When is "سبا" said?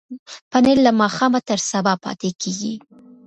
1.71-1.93